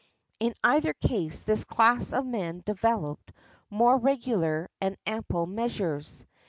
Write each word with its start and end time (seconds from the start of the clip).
In 0.39 0.55
either 0.63 0.93
case, 0.93 1.43
this 1.43 1.63
class 1.63 2.11
of 2.11 2.25
men 2.25 2.63
developed 2.65 3.31
more 3.69 3.97
regular 3.99 4.67
and 4.81 4.97
ample 5.05 5.45
measures. 5.45 6.25